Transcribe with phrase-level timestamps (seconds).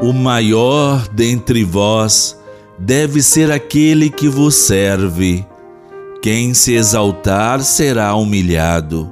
[0.00, 2.38] O maior dentre vós
[2.78, 5.44] deve ser aquele que vos serve.
[6.22, 9.10] Quem se exaltar será humilhado,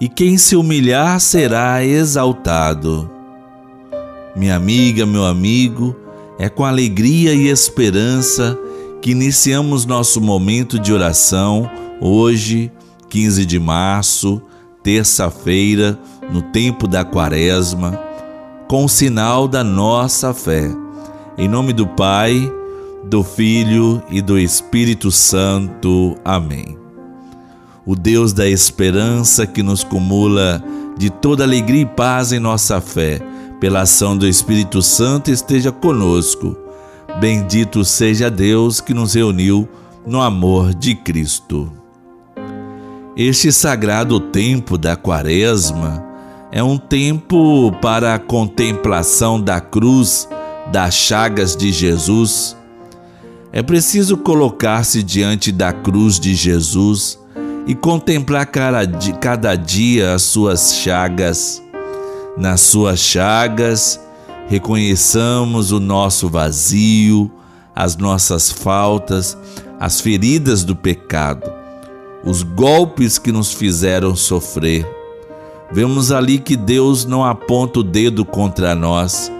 [0.00, 3.10] e quem se humilhar será exaltado.
[4.36, 5.96] Minha amiga, meu amigo,
[6.38, 8.56] é com alegria e esperança
[9.02, 11.68] que iniciamos nosso momento de oração
[12.00, 12.70] hoje,
[13.08, 14.40] 15 de março,
[14.80, 15.98] terça-feira,
[16.32, 18.09] no tempo da Quaresma
[18.70, 20.70] com o sinal da nossa fé.
[21.36, 22.48] Em nome do Pai,
[23.02, 26.16] do Filho e do Espírito Santo.
[26.24, 26.78] Amém.
[27.84, 30.62] O Deus da esperança que nos cumula
[30.96, 33.20] de toda alegria e paz em nossa fé,
[33.58, 36.56] pela ação do Espírito Santo, esteja conosco.
[37.18, 39.68] Bendito seja Deus que nos reuniu
[40.06, 41.72] no amor de Cristo.
[43.16, 46.08] Este sagrado tempo da Quaresma
[46.52, 50.28] é um tempo para a contemplação da cruz,
[50.72, 52.56] das chagas de Jesus.
[53.52, 57.18] É preciso colocar-se diante da cruz de Jesus
[57.66, 61.62] e contemplar cada dia as suas chagas.
[62.36, 64.00] Nas suas chagas,
[64.48, 67.30] reconheçamos o nosso vazio,
[67.74, 69.36] as nossas faltas,
[69.78, 71.50] as feridas do pecado,
[72.24, 74.99] os golpes que nos fizeram sofrer
[75.72, 79.30] Vemos ali que Deus não aponta o dedo contra nós,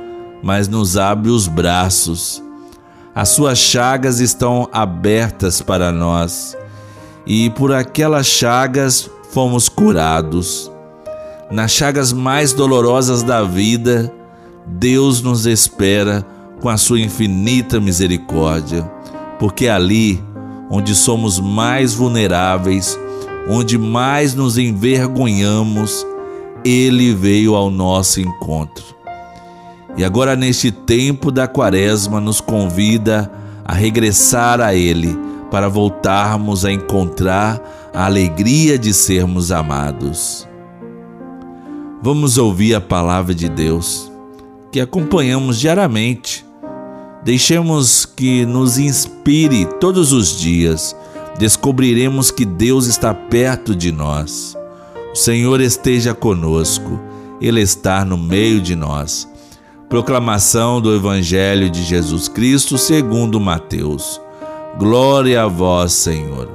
[0.43, 2.43] mas nos abre os braços.
[3.15, 6.57] As suas chagas estão abertas para nós
[7.27, 10.71] e por aquelas chagas fomos curados.
[11.51, 14.13] Nas chagas mais dolorosas da vida,
[14.67, 16.25] Deus nos espera
[16.61, 18.85] com a sua infinita misericórdia,
[19.39, 20.23] porque é ali
[20.71, 22.97] onde somos mais vulneráveis,
[23.49, 26.07] onde mais nos envergonhamos,
[26.65, 28.85] ele veio ao nosso encontro.
[29.97, 33.31] E agora, neste tempo da Quaresma, nos convida
[33.65, 35.19] a regressar a Ele
[35.51, 37.61] para voltarmos a encontrar
[37.93, 40.49] a alegria de sermos amados.
[42.03, 44.11] Vamos ouvir a palavra de Deus
[44.73, 46.47] que acompanhamos diariamente.
[47.25, 50.97] Deixemos que nos inspire todos os dias.
[51.39, 54.57] Descobriremos que Deus está perto de nós.
[55.13, 57.01] O Senhor esteja conosco,
[57.41, 59.29] Ele está no meio de nós.
[59.89, 64.21] Proclamação do Evangelho de Jesus Cristo segundo Mateus.
[64.79, 66.49] Glória a vós, Senhor.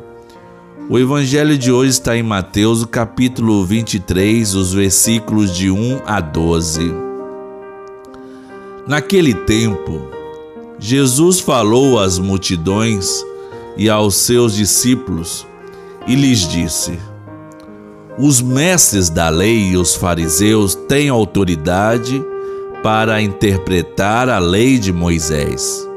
[0.89, 6.93] O Evangelho de hoje está em Mateus, capítulo 23, os versículos de 1 a 12.
[8.87, 10.07] Naquele tempo,
[10.79, 13.21] Jesus falou às multidões
[13.75, 15.45] e aos seus discípulos
[16.07, 16.97] e lhes disse:
[18.17, 22.23] os mestres da lei e os fariseus têm autoridade
[22.81, 25.87] para interpretar a lei de Moisés.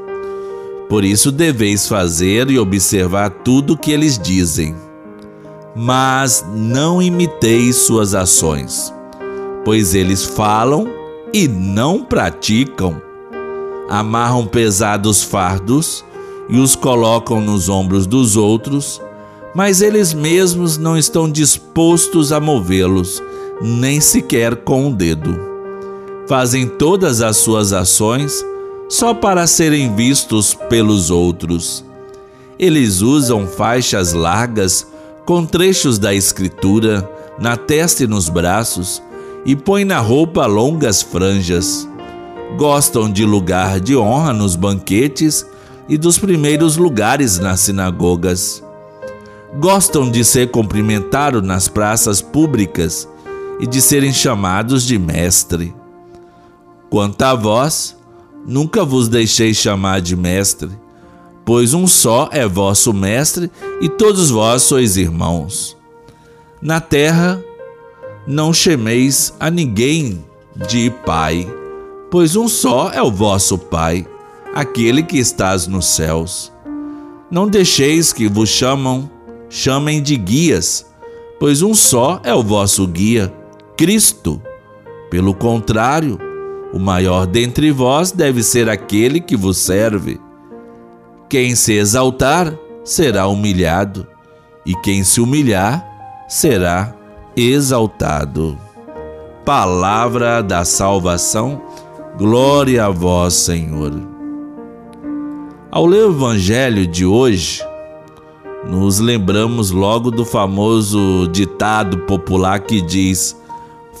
[0.89, 4.75] Por isso deveis fazer e observar tudo o que eles dizem.
[5.75, 8.93] Mas não imiteis suas ações,
[9.63, 10.87] pois eles falam
[11.31, 13.01] e não praticam.
[13.87, 16.03] Amarram pesados fardos
[16.49, 18.99] e os colocam nos ombros dos outros
[19.53, 23.21] mas eles mesmos não estão dispostos a movê-los,
[23.61, 25.37] nem sequer com o um dedo.
[26.27, 28.45] Fazem todas as suas ações
[28.87, 31.83] só para serem vistos pelos outros.
[32.57, 34.85] Eles usam faixas largas
[35.25, 39.01] com trechos da Escritura na testa e nos braços
[39.45, 41.87] e põem na roupa longas franjas.
[42.57, 45.45] Gostam de lugar de honra nos banquetes
[45.87, 48.63] e dos primeiros lugares nas sinagogas
[49.57, 53.07] gostam de ser cumprimentados nas praças públicas
[53.59, 55.73] e de serem chamados de mestre.
[56.89, 57.95] Quanto a vós,
[58.45, 60.69] nunca vos deixei chamar de mestre,
[61.43, 63.51] pois um só é vosso mestre
[63.81, 65.75] e todos vós sois irmãos.
[66.61, 67.43] Na terra,
[68.27, 70.23] não chameis a ninguém
[70.67, 71.47] de pai,
[72.11, 74.05] pois um só é o vosso pai,
[74.53, 76.51] aquele que estás nos céus.
[77.31, 79.09] Não deixeis que vos chamam
[79.49, 80.85] chamem de guias,
[81.39, 83.33] pois um só é o vosso guia,
[83.75, 84.41] Cristo.
[85.09, 86.19] Pelo contrário,
[86.71, 90.19] o maior dentre vós deve ser aquele que vos serve.
[91.27, 94.07] Quem se exaltar será humilhado,
[94.65, 95.85] e quem se humilhar
[96.27, 96.93] será
[97.35, 98.57] exaltado.
[99.45, 101.61] Palavra da salvação,
[102.17, 103.93] glória a vós, Senhor.
[105.71, 107.63] Ao ler o Evangelho de hoje,
[108.67, 113.35] nos lembramos logo do famoso ditado popular que diz: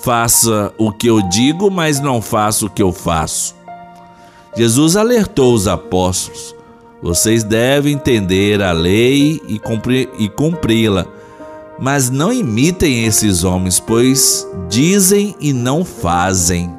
[0.01, 3.55] Faça o que eu digo, mas não faça o que eu faço.
[4.55, 6.55] Jesus alertou os apóstolos:
[7.01, 11.05] vocês devem entender a lei e cumpri-la,
[11.79, 16.69] mas não imitem esses homens, pois dizem e não fazem.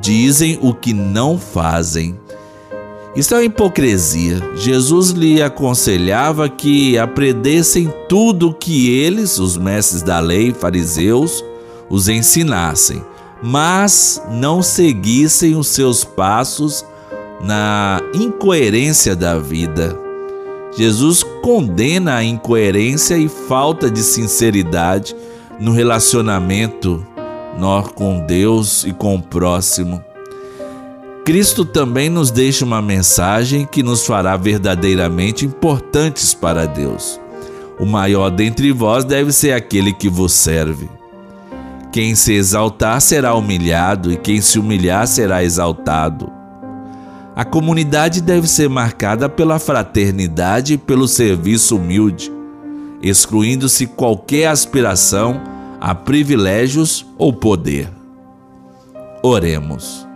[0.00, 2.18] Dizem o que não fazem.
[3.14, 4.40] Isso é uma hipocrisia.
[4.54, 11.44] Jesus lhe aconselhava que aprendessem tudo o que eles, os mestres da lei, fariseus,
[11.90, 13.04] os ensinassem,
[13.42, 16.84] mas não seguissem os seus passos
[17.42, 19.98] na incoerência da vida.
[20.74, 25.14] Jesus condena a incoerência e falta de sinceridade
[25.60, 27.06] no relacionamento
[27.58, 30.02] nós com Deus e com o próximo.
[31.24, 37.20] Cristo também nos deixa uma mensagem que nos fará verdadeiramente importantes para Deus.
[37.78, 40.90] O maior dentre vós deve ser aquele que vos serve.
[41.92, 46.28] Quem se exaltar será humilhado, e quem se humilhar será exaltado.
[47.36, 52.32] A comunidade deve ser marcada pela fraternidade e pelo serviço humilde,
[53.00, 55.40] excluindo-se qualquer aspiração
[55.80, 57.88] a privilégios ou poder.
[59.22, 60.11] Oremos.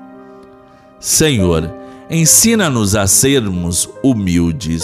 [1.06, 1.72] Senhor,
[2.10, 4.82] ensina-nos a sermos humildes.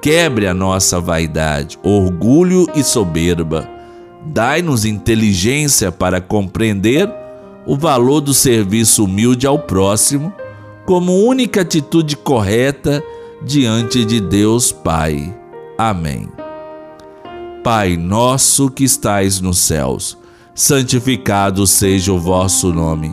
[0.00, 3.68] Quebre a nossa vaidade, orgulho e soberba.
[4.26, 7.10] Dai-nos inteligência para compreender
[7.66, 10.32] o valor do serviço humilde ao próximo
[10.86, 13.02] como única atitude correta
[13.42, 15.36] diante de Deus Pai.
[15.76, 16.28] Amém.
[17.64, 20.16] Pai nosso que estais nos céus,
[20.54, 23.12] santificado seja o vosso nome.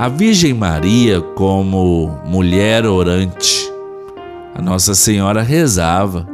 [0.00, 3.70] A Virgem Maria, como mulher orante,
[4.54, 6.26] a Nossa Senhora rezava.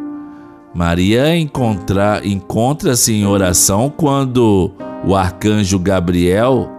[0.73, 4.71] Maria encontra-se em oração quando
[5.05, 6.71] o arcanjo Gabriel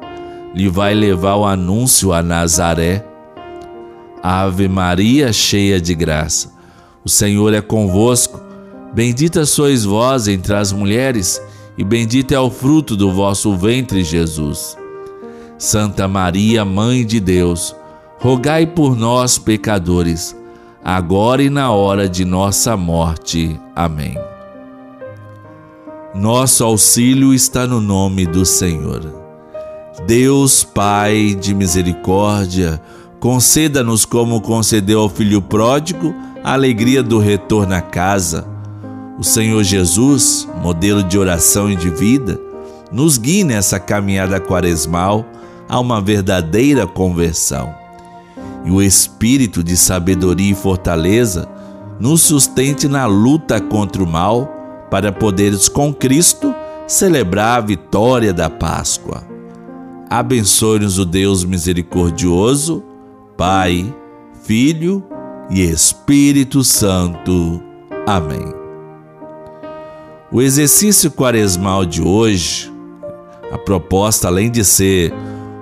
[0.56, 3.06] lhe vai levar o anúncio a Nazaré.
[4.24, 6.54] Ave Maria, cheia de graça,
[7.04, 8.42] o Senhor é convosco.
[8.94, 11.42] Bendita sois vós entre as mulheres,
[11.78, 14.78] e bendito é o fruto do vosso ventre, Jesus.
[15.58, 17.76] Santa Maria, Mãe de Deus,
[18.20, 20.36] rogai por nós, pecadores,
[20.84, 23.60] agora e na hora de nossa morte.
[23.76, 24.16] Amém.
[26.14, 29.02] Nosso auxílio está no nome do Senhor.
[30.06, 32.80] Deus, Pai de misericórdia,
[33.20, 36.14] conceda-nos, como concedeu ao filho pródigo,
[36.44, 38.48] a alegria do retorno à casa.
[39.18, 42.40] O Senhor Jesus, modelo de oração e de vida,
[42.92, 45.26] nos guie nessa caminhada quaresmal
[45.68, 47.74] a uma verdadeira conversão.
[48.66, 51.48] E o espírito de sabedoria e fortaleza
[52.00, 54.54] nos sustente na luta contra o mal,
[54.90, 56.54] para poderes com Cristo
[56.88, 59.22] celebrar a vitória da Páscoa.
[60.10, 62.84] Abençoe-nos o Deus misericordioso,
[63.36, 63.94] Pai,
[64.44, 65.04] Filho
[65.50, 67.62] e Espírito Santo.
[68.06, 68.54] Amém.
[70.32, 72.72] O exercício quaresmal de hoje,
[73.52, 75.14] a proposta, além de ser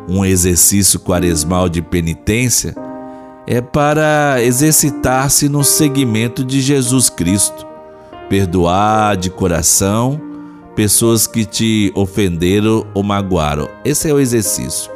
[0.07, 2.75] um exercício quaresmal de penitência,
[3.47, 7.65] é para exercitar-se no seguimento de Jesus Cristo,
[8.29, 10.19] perdoar de coração
[10.75, 13.69] pessoas que te ofenderam ou magoaram.
[13.83, 14.91] Esse é o exercício.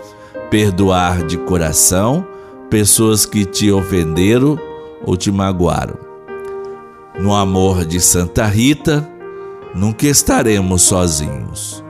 [0.49, 2.25] Perdoar de coração
[2.69, 4.59] pessoas que te ofenderam
[5.05, 5.97] ou te magoaram.
[7.19, 9.07] No amor de Santa Rita,
[9.73, 11.83] nunca estaremos sozinhos.